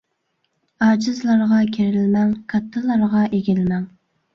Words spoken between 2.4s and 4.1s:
كاتتىلارغا ئېگىلمەڭ.